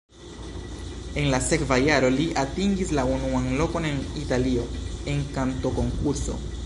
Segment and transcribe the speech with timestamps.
[1.23, 4.65] En la sekva jaro li atingis la unuan lokon en Italio
[5.15, 6.41] en kantokonkurso.